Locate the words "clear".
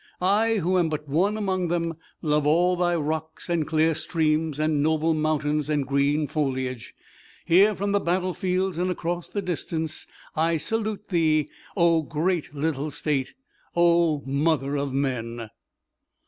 3.67-3.93